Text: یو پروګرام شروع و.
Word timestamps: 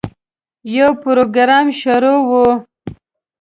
یو 0.75 0.89
پروګرام 1.03 1.67
شروع 1.81 2.19
و. 2.29 2.31